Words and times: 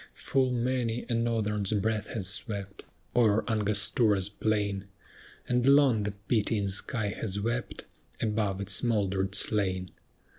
Full 0.15 0.49
many 0.49 1.05
a 1.09 1.13
norther's 1.13 1.73
breath 1.73 2.07
has 2.07 2.25
swept, 2.27 2.85
O'er 3.15 3.47
Angostura's 3.47 4.29
plain 4.29 4.85
And 5.47 5.67
long 5.67 6.01
the 6.05 6.13
pitying 6.27 6.69
sky 6.69 7.09
has 7.09 7.39
wept 7.39 7.85
Above 8.19 8.59
its 8.61 8.81
mouldered 8.81 9.35
slain. 9.35 9.91